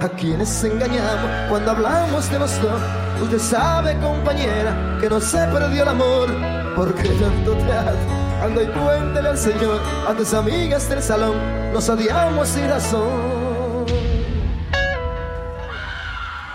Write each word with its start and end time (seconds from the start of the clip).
a 0.00 0.08
quienes 0.08 0.64
engañamos 0.64 1.30
cuando 1.48 1.72
hablamos 1.72 2.30
de 2.30 2.38
los 2.38 2.62
dos. 2.62 2.80
Usted 3.22 3.38
sabe, 3.38 3.98
compañera, 3.98 4.96
que 5.00 5.08
no 5.08 5.20
se 5.20 5.38
perdió 5.48 5.82
el 5.82 5.88
amor, 5.88 6.28
porque 6.74 7.08
tanto 7.08 7.54
trato. 7.66 7.98
Ando 8.42 8.62
y 8.62 8.66
cuéntele 8.68 9.28
al 9.28 9.38
Señor, 9.38 9.80
a 10.08 10.14
tus 10.14 10.32
amigas 10.32 10.88
del 10.88 11.02
salón, 11.02 11.36
nos 11.72 11.88
odiamos 11.90 12.48
sin 12.48 12.68
razón. 12.68 13.84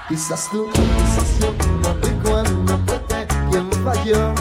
Quizás 0.10 0.50
tú, 0.52 0.68
quizás 0.72 1.40
yo, 1.40 1.54
no 1.82 2.08
y 2.08 2.28
cuando 2.28 2.80
fue 2.86 3.28
quien 3.52 3.72
falló. 3.84 4.34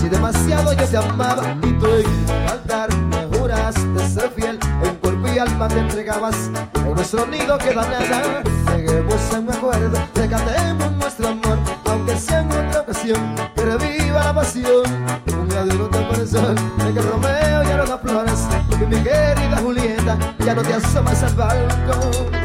Si 0.00 0.08
demasiado 0.08 0.72
yo 0.72 0.84
te 0.86 0.96
amaba 0.96 1.56
y 1.62 1.72
tú 1.74 1.86
en 1.86 2.46
faltar 2.46 2.94
me 2.94 3.26
juraste 3.36 4.08
ser 4.08 4.30
fiel, 4.30 4.58
cuerpo 5.22 5.36
y 5.36 5.38
alma 5.38 5.68
te 5.68 5.78
entregabas 5.78 6.50
en 6.74 6.94
nuestro 6.94 7.26
nido 7.26 7.58
queda 7.58 7.82
nada. 7.82 8.42
Lleguemos 8.76 9.34
en 9.34 9.46
mi 9.46 9.52
acuerdo, 9.52 9.98
recatemos 10.14 10.92
nuestro 10.92 11.28
amor, 11.28 11.58
aunque 11.84 12.16
sea 12.16 12.40
en 12.40 12.50
otra 12.50 12.80
ocasión, 12.80 13.34
que 13.54 13.62
reviva 13.62 14.24
la 14.24 14.34
pasión. 14.34 14.84
Un 15.26 15.48
no 15.48 16.08
te 16.08 16.26
sol, 16.26 16.54
de 16.54 16.94
que 16.94 17.00
Romeo 17.00 17.62
ya 17.62 17.76
no 17.76 17.86
da 17.86 17.98
flores, 17.98 18.46
que 18.78 18.86
mi 18.86 18.96
querida 18.96 19.58
Julieta 19.62 20.18
ya 20.44 20.54
no 20.54 20.62
te 20.62 20.74
asomas 20.74 21.22
al 21.22 21.34
balcón. 21.34 22.41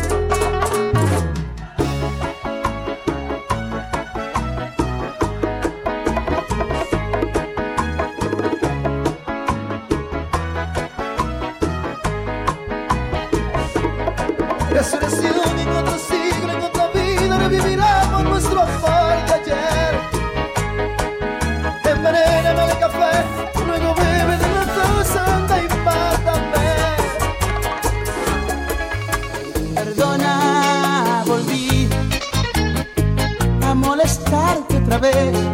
vez 35.00 35.47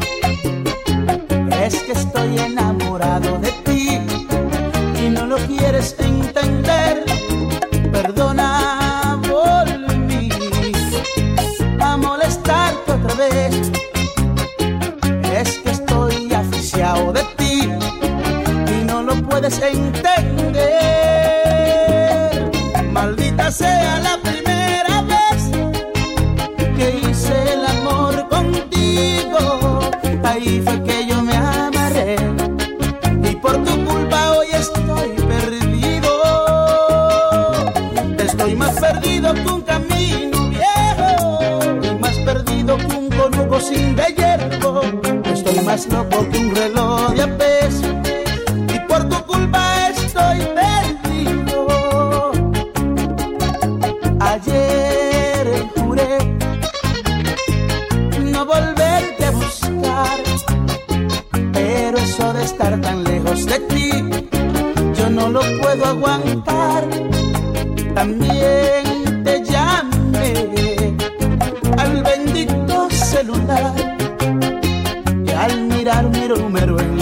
hazlo 45.73 46.04
not 46.04 46.36
un 46.38 46.56
reloj 46.56 47.16
de 47.17 47.42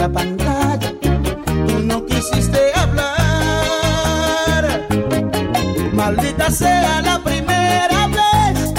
la 0.02 0.10
pantalla, 0.10 0.90
tú 1.68 1.80
no 1.84 2.04
quisiste 2.08 2.60
hablar. 2.76 3.04
Maldita 5.94 6.50
sea 6.50 7.02
la 7.04 7.20
primera 7.24 8.08
vez 8.08 8.74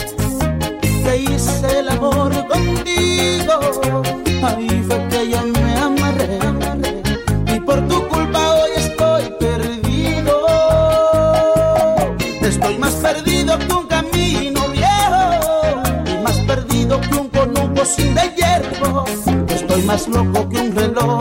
que 1.04 1.16
hice 1.18 1.78
el 1.78 1.90
amor 1.90 2.32
contigo. 2.48 3.54
Ahí 4.42 4.84
fue 4.88 4.98
que 5.10 5.30
yo 5.30 5.40
me 5.46 5.76
amarré, 5.76 6.40
amarré 6.40 7.02
y 7.54 7.60
por 7.60 7.78
tu 7.86 7.98
culpa 8.08 8.40
hoy 8.56 8.70
estoy 8.84 9.24
perdido. 9.38 10.34
Estoy 12.40 12.78
más 12.78 12.94
perdido 12.94 13.58
que 13.60 13.72
un 13.72 13.86
camino 13.86 14.60
viejo 14.70 15.24
y 16.04 16.14
más 16.24 16.38
perdido 16.50 17.00
que 17.00 17.14
un 17.14 17.28
conuco 17.28 17.84
sin 17.84 18.12
de 18.16 18.22
hierro. 18.36 19.04
Estoy 19.48 19.82
más 19.84 20.08
loco 20.08 20.48
que 20.48 20.58
un 20.58 20.74
reloj 20.74 21.11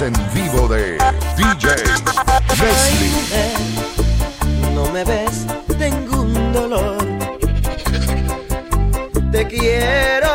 en 0.00 0.12
vivo 0.32 0.66
de 0.68 0.98
DJ 1.36 1.76
Leslie. 2.58 3.12
no 4.74 4.90
me 4.92 5.04
ves, 5.04 5.46
tengo 5.78 6.22
un 6.22 6.52
dolor. 6.52 6.96
Te 9.30 9.46
quiero, 9.46 10.28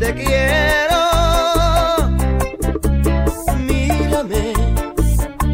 te 0.00 0.14
quiero. 0.14 0.98
Mírame 3.58 4.52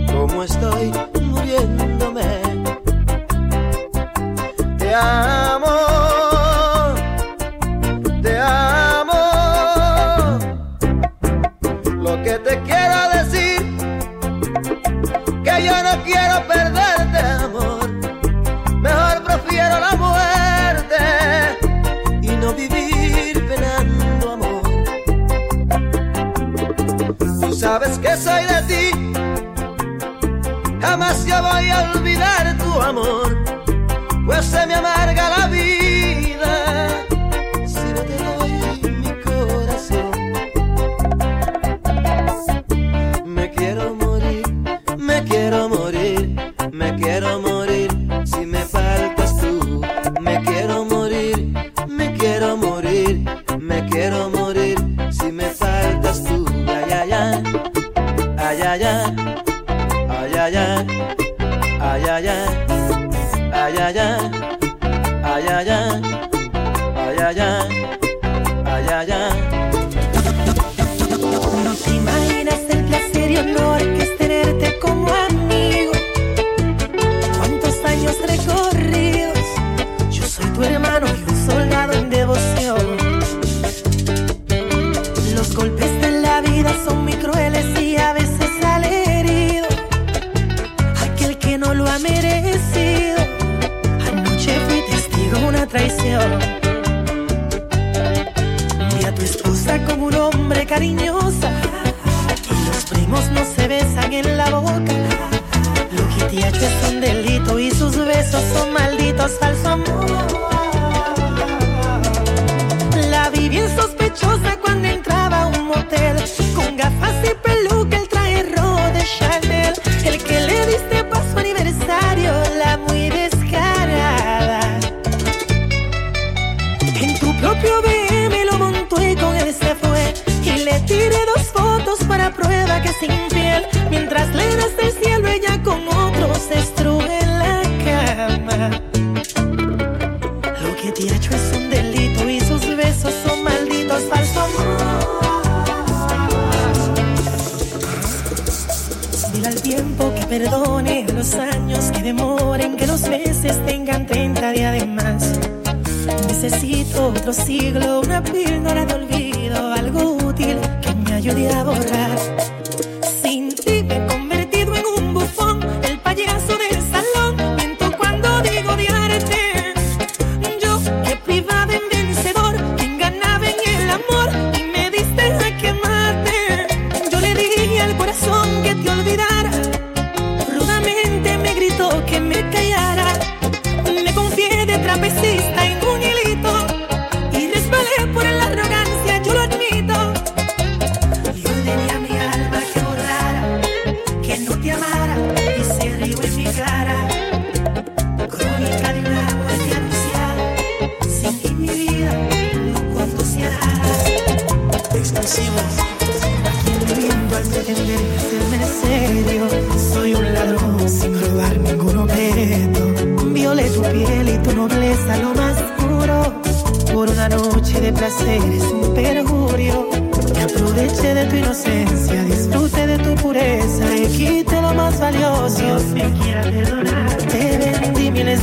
cómo 0.06 0.42
estoy 0.42 0.92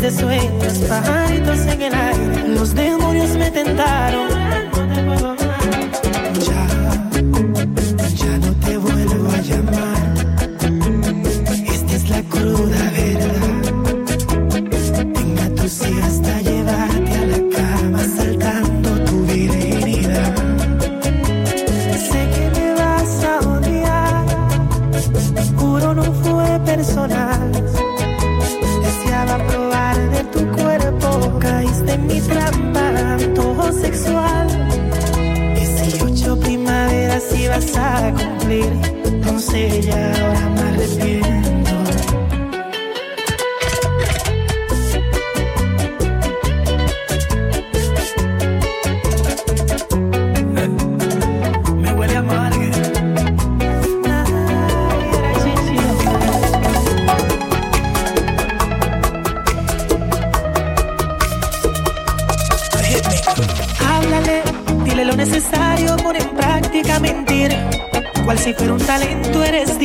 de 0.01 0.09
sueños, 0.09 0.79
pajaritos 0.89 1.59
en 1.67 1.81
el 1.83 1.93
aire. 1.93 2.47
Los 2.47 2.73
demonios 2.73 3.29
me 3.37 3.51
tentaron 3.51 4.40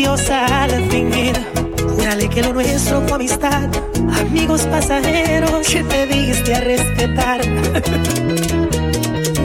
yo 0.06 0.16
fingir. 0.88 1.34
Júrale 1.96 2.28
que 2.28 2.42
lo 2.42 2.52
nuestro 2.52 3.02
fue 3.08 3.16
amistad, 3.16 3.68
amigos 4.20 4.60
pasajeros 4.70 5.66
que 5.66 5.82
te 5.82 6.06
diste 6.06 6.54
a 6.54 6.60
respetar. 6.60 7.40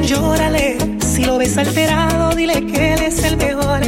Llórale, 0.03 0.77
si 1.00 1.25
lo 1.25 1.39
ves 1.39 1.58
alterado, 1.58 2.36
dile 2.36 2.63
que 2.68 2.94
él 2.94 3.01
es 3.01 3.24
el 3.24 3.38
mejor. 3.38 3.82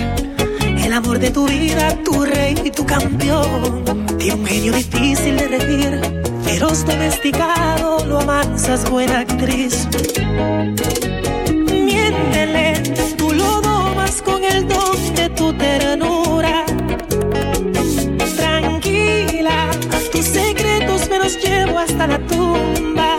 El 0.84 0.94
amor 0.94 1.20
de 1.20 1.30
tu 1.30 1.48
vida, 1.48 1.96
tu 2.03 2.25
rey 2.25 2.56
y 2.63 2.72
tu 2.72 2.84
campeón. 2.86 3.84
Tiene 4.18 4.34
un 4.34 4.46
genio 4.46 4.74
difícil 4.74 5.38
de 5.38 5.48
regir, 5.48 6.01
feroz 6.44 6.84
domesticado, 6.86 8.03
lo 8.06 8.20
amansas, 8.20 8.89
buena 8.89 9.20
actriz. 9.20 9.88
Miéntele, 11.88 12.82
tú 13.15 13.32
lo 13.32 13.62
domas 13.62 14.24
con 14.24 14.44
el 14.44 14.68
don 14.68 15.15
de 15.15 15.30
tu 15.30 15.53
terreno 15.53 16.02
hasta 21.94 22.08
la 22.08 22.20
tumba. 22.28 23.18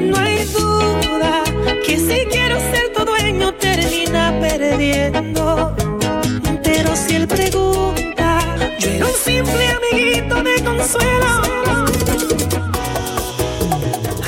No 0.00 0.16
hay 0.18 0.44
duda 0.46 1.42
que 1.84 1.98
si 1.98 2.26
quiero 2.30 2.58
ser 2.58 2.92
tu 2.94 3.04
dueño 3.04 3.52
termina 3.54 4.32
perdiendo. 4.40 5.76
Pero 6.62 6.96
si 6.96 7.16
él 7.16 7.28
pregunta, 7.28 8.38
yo 8.78 8.90
era 8.90 9.06
un 9.06 9.12
simple 9.12 9.64
amiguito 9.78 10.42
de 10.42 10.64
consuelo. 10.64 11.30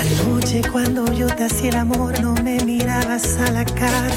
Anoche 0.00 0.62
cuando 0.70 1.12
yo 1.12 1.26
te 1.26 1.44
hacía 1.44 1.70
el 1.70 1.76
amor 1.76 2.20
no 2.20 2.34
me 2.42 2.62
mirabas 2.64 3.38
a 3.38 3.50
la 3.52 3.64
cara 3.64 4.10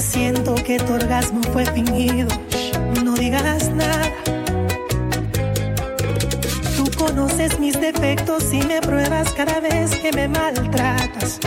siento 0.00 0.56
que 0.56 0.78
tu 0.78 0.94
orgasmo 0.94 1.40
fue 1.52 1.64
fingido. 1.66 2.28
No 3.04 3.14
digas 3.14 3.70
nada. 3.70 4.21
Conoces 7.14 7.60
mis 7.60 7.78
defectos 7.78 8.54
y 8.54 8.62
me 8.62 8.80
pruebas 8.80 9.30
cada 9.32 9.60
vez 9.60 9.94
que 9.96 10.10
me 10.12 10.28
maltratas. 10.28 11.40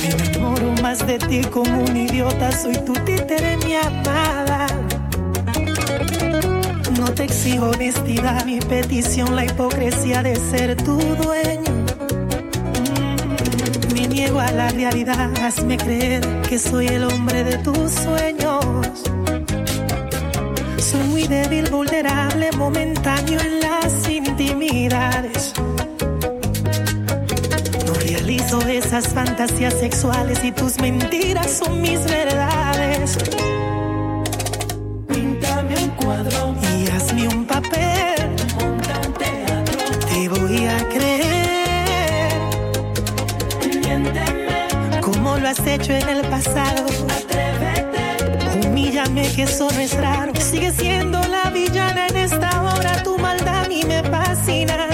Me 0.00 0.26
enamoro 0.26 0.72
más 0.80 1.04
de 1.04 1.18
ti 1.18 1.40
como 1.50 1.82
un 1.82 1.96
idiota, 1.96 2.52
soy 2.52 2.76
tu 2.86 2.92
títere, 2.92 3.56
mi 3.66 3.74
amada. 3.74 4.68
No 6.96 7.12
te 7.12 7.24
exijo 7.24 7.70
honestidad, 7.70 8.44
mi 8.44 8.60
petición, 8.60 9.34
la 9.34 9.44
hipocresía 9.44 10.22
de 10.22 10.36
ser 10.36 10.76
tu 10.76 10.98
dueño. 10.98 11.84
Mm, 12.78 13.94
me 13.94 14.06
niego 14.06 14.38
a 14.38 14.52
la 14.52 14.68
realidad, 14.68 15.32
hazme 15.42 15.78
creer 15.78 16.24
que 16.48 16.60
soy 16.60 16.86
el 16.86 17.02
hombre 17.02 17.42
de 17.42 17.58
tus 17.58 17.90
sueños. 17.90 19.11
Débil, 21.32 21.70
vulnerable, 21.70 22.52
momentáneo 22.58 23.40
en 23.40 23.60
las 23.60 24.06
intimidades. 24.06 25.54
No 27.86 27.94
realizo 27.94 28.60
esas 28.68 29.08
fantasías 29.08 29.72
sexuales 29.72 30.44
y 30.44 30.52
tus 30.52 30.78
mentiras 30.78 31.50
son 31.50 31.80
mis 31.80 32.04
verdades. 32.04 33.16
Píntame 35.08 35.74
un 35.82 35.88
cuadro 35.92 36.54
y 36.76 36.90
hazme 36.90 37.28
un 37.28 37.46
papel. 37.46 38.36
Te 40.10 40.28
voy 40.28 40.66
a 40.66 40.86
creer. 40.90 42.32
Miénteme. 43.80 45.00
Como 45.00 45.38
lo 45.38 45.48
has 45.48 45.66
hecho 45.66 45.94
en 45.94 46.10
el 46.10 46.20
pasado. 46.28 46.84
Humíllame 49.12 49.34
que 49.34 49.42
eso 49.42 49.70
no 49.70 49.80
es 49.80 49.94
raro. 49.94 50.32
Sigue 50.40 50.72
siendo 50.72 51.20
la 51.28 51.50
villana 51.50 52.06
en 52.06 52.16
esta 52.16 52.62
obra. 52.62 53.02
Tu 53.02 53.18
maldad 53.18 53.66
a 53.66 53.68
mí 53.68 53.82
me 53.84 54.02
fascina. 54.04 54.91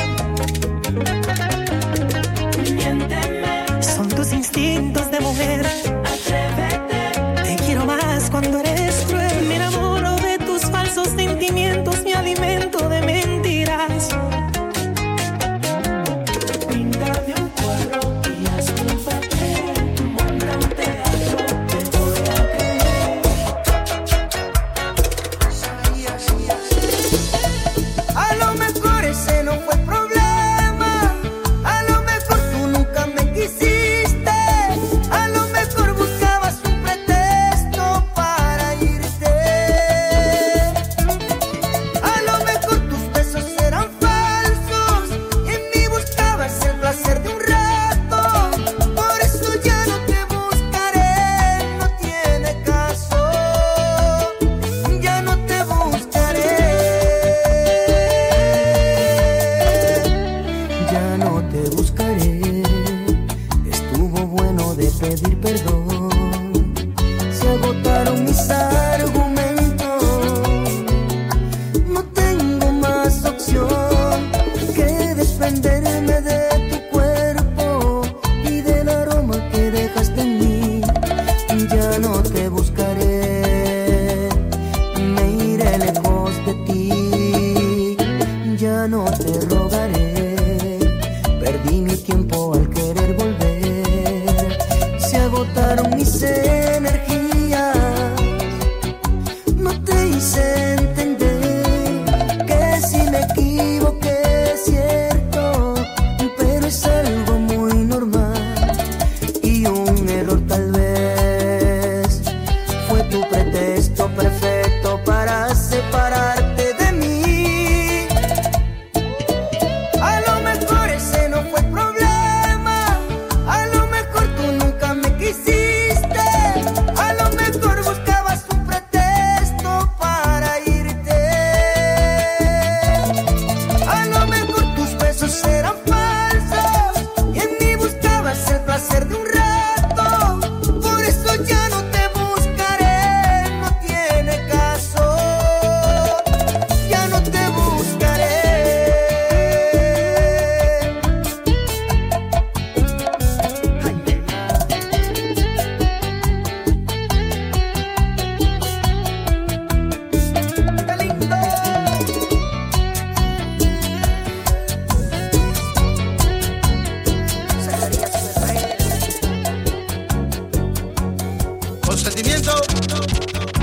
Consentimiento, 172.00 172.52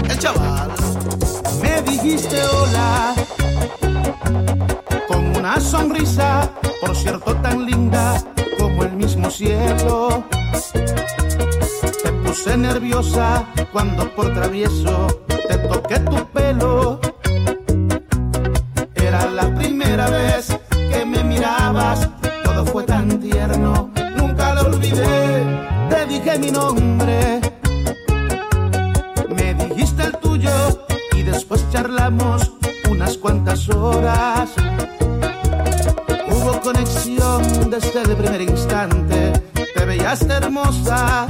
el 0.09 0.19
chaval. 0.19 0.69
Me 1.61 1.81
dijiste 1.83 2.37
hola 2.43 3.15
con 5.07 5.37
una 5.37 5.57
sonrisa, 5.61 6.51
por 6.81 6.93
cierto 6.97 7.33
tan 7.37 7.65
linda 7.65 8.21
como 8.59 8.83
el 8.83 8.91
mismo 8.91 9.31
cielo. 9.31 10.25
Te 12.03 12.11
puse 12.11 12.57
nerviosa 12.57 13.45
cuando 13.71 14.13
por 14.13 14.33
travieso 14.33 15.07
te 15.27 15.57
toqué 15.69 15.99
tu 15.99 16.27
pelo. 16.33 16.99
Era 18.95 19.27
la 19.27 19.55
primera 19.55 20.09
vez 20.09 20.47
que 20.71 21.05
me 21.05 21.23
mirabas, 21.23 22.09
todo 22.43 22.65
fue 22.65 22.83
tan 22.83 23.17
tierno, 23.17 23.91
nunca 24.17 24.55
lo 24.55 24.63
olvidé. 24.63 25.45
Te 25.89 26.05
dije 26.07 26.37
mi 26.37 26.51
nombre 26.51 27.44
desde 37.75 38.03
el 38.03 38.15
primer 38.15 38.41
instante, 38.41 39.33
te 39.75 39.85
veías 39.85 40.21
hermosa. 40.21 41.27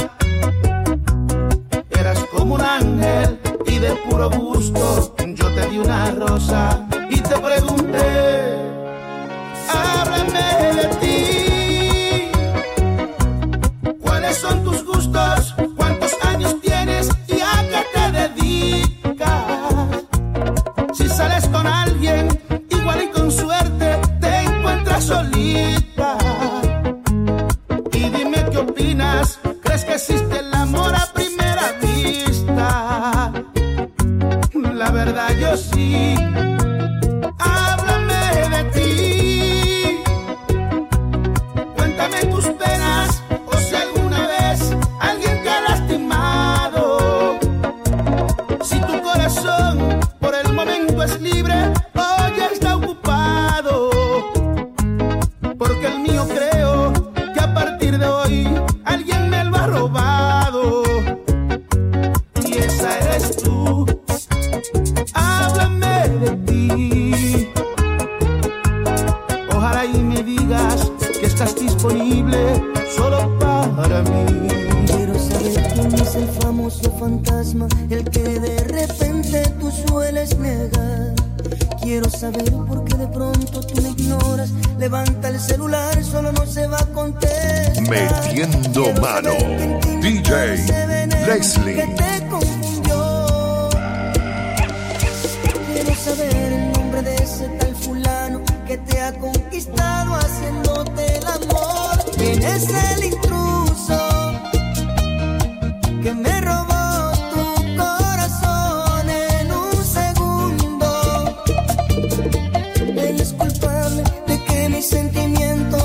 Eras 1.89 2.23
como 2.31 2.53
un 2.55 2.61
ángel 2.61 3.39
y 3.65 3.79
de 3.79 3.95
puro 4.07 4.29
gusto 4.29 5.15
yo 5.33 5.47
te 5.55 5.67
di 5.69 5.79
una 5.79 6.11
rosa 6.11 6.87
y 7.09 7.19
te 7.19 7.35
pregunté, 7.35 7.84
verdad 34.95 35.37
yo 35.37 35.57
sí. 35.57 36.15
Para 73.95 74.09
mí. 74.09 74.47
Quiero 74.87 75.19
saber 75.19 75.73
quién 75.73 75.93
es 75.95 76.15
el 76.15 76.27
famoso 76.41 76.91
fantasma, 76.99 77.67
el 77.89 78.03
que 78.09 78.23
de 78.23 78.57
repente 78.63 79.43
tú 79.59 79.71
sueles 79.87 80.37
negar. 80.37 81.13
Quiero 81.81 82.09
saber 82.09 82.51
por 82.51 82.83
qué 82.85 82.97
de 82.97 83.07
pronto 83.07 83.61
tú 83.61 83.81
me 83.81 83.89
ignoras. 83.89 84.49
Levanta 84.79 85.29
el 85.29 85.39
celular, 85.39 86.03
solo 86.03 86.31
no 86.31 86.45
se 86.45 86.67
va 86.67 86.79
a 86.79 86.85
contestar. 86.87 87.81
Metiendo 87.87 88.83
Quiero 88.83 89.01
mano. 89.01 89.31
DJ 90.01 90.57
Leslie. 91.27 91.75
Que 91.75 91.87
te 91.87 92.27
confundió. 92.27 93.69
Quiero 95.73 95.95
saber 95.95 96.53
el 96.53 96.71
nombre 96.73 97.01
de 97.03 97.15
ese 97.15 97.47
tal 97.59 97.75
fulano 97.75 98.41
que 98.67 98.77
te 98.77 98.99
ha 98.99 99.13
conquistado 99.13 100.15
haciéndote 100.15 101.17
el 101.17 101.27
amor. 101.27 102.11
¿Quién 102.17 102.41
es 102.43 102.67
el 102.69 103.03
intruso 103.05 103.44
de 113.45 114.43
que 114.45 114.69
mis 114.69 114.89
sentimientos 114.89 115.84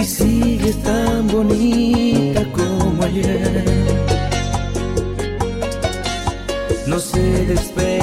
y 0.00 0.04
sigues 0.04 0.76
tan 0.82 1.26
bonita 1.28 2.44
como 2.52 3.02
ayer. 3.02 3.64
No 6.86 6.98
se 6.98 7.46
despeine 7.46 7.97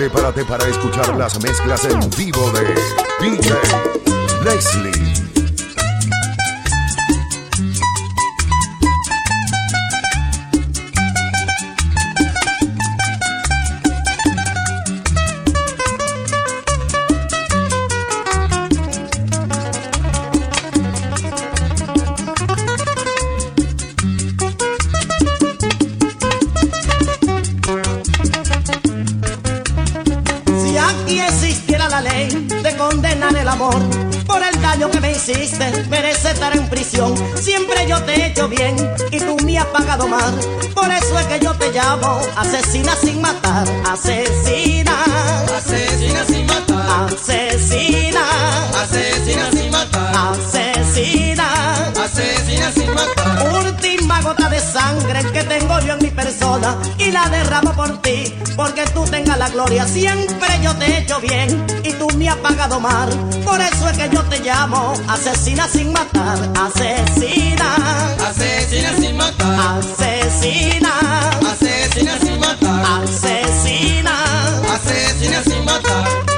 Prepárate 0.00 0.46
para 0.46 0.66
escuchar 0.66 1.14
las 1.18 1.38
mezclas 1.42 1.84
en 1.84 2.00
vivo 2.16 2.50
de 2.52 2.74
DJ 3.20 3.52
Leslie. 4.42 5.29
Hiciste, 35.32 35.84
merece 35.88 36.30
estar 36.30 36.54
en 36.56 36.68
prisión. 36.68 37.14
Siempre 37.40 37.86
yo 37.88 38.02
te 38.04 38.14
he 38.14 38.26
hecho 38.26 38.48
bien 38.48 38.76
y 39.10 39.18
tú 39.18 39.36
me 39.44 39.58
has 39.58 39.66
pagado 39.66 40.06
mal. 40.08 40.34
Por 40.74 40.90
eso 40.90 41.18
es 41.18 41.26
que 41.26 41.40
yo 41.40 41.54
te 41.54 41.70
llamo 41.72 42.20
asesina 42.36 42.94
sin 42.96 43.20
matar, 43.20 43.66
asesina, 43.90 44.96
Asesina 45.56 46.24
sin 46.24 46.46
matar, 46.46 47.06
asesina, 47.12 48.22
asesina 48.82 49.50
sin 49.50 49.70
matar, 49.70 50.14
asesina. 50.32 51.46
asesina 52.04 52.72
sin 52.72 52.94
matar. 52.94 53.64
Última 53.64 54.20
gota 54.22 54.48
de 54.48 54.60
sangre 54.60 55.22
que 55.32 55.42
tengo 55.44 55.78
yo 55.80 55.94
en 55.94 55.98
mi 56.02 56.10
persona 56.10 56.76
y 56.98 57.10
la 57.10 57.28
derramo 57.28 57.72
por 57.74 58.00
ti, 58.02 58.34
porque 58.56 58.84
tú 58.94 59.04
la 59.40 59.48
gloria. 59.48 59.86
Siempre 59.88 60.48
yo 60.62 60.76
te 60.76 60.84
he 60.84 60.98
hecho 60.98 61.18
bien 61.18 61.66
y 61.82 61.92
tú 61.94 62.06
me 62.18 62.28
has 62.28 62.36
pagado 62.36 62.78
mal. 62.78 63.08
Por 63.42 63.58
eso 63.58 63.88
es 63.88 63.96
que 63.96 64.10
yo 64.14 64.22
te 64.24 64.38
llamo 64.40 64.92
asesina 65.08 65.66
sin 65.66 65.92
matar, 65.92 66.38
asesina, 66.66 67.68
Asesina 68.28 68.90
sin 69.00 69.16
matar, 69.16 69.78
asesina, 69.78 70.92
asesina 71.52 72.18
sin 72.18 72.38
matar, 72.38 73.02
asesina. 73.02 74.14
asesina 74.74 75.42
sin 75.42 75.64
matar. 75.64 76.29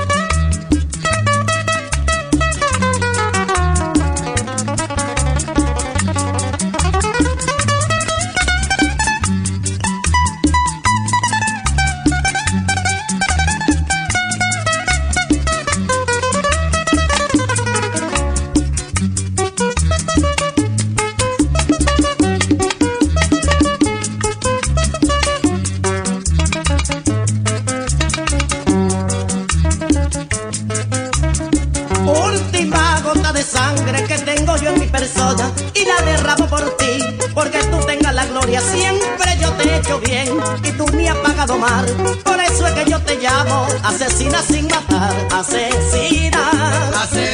Por 41.46 42.40
eso 42.40 42.66
es 42.68 42.72
que 42.74 42.88
yo 42.88 43.00
te 43.00 43.16
llamo 43.16 43.66
asesina 43.82 44.40
sin 44.42 44.68
matar, 44.68 45.12
asesina. 45.32 46.92
asesina. 47.02 47.31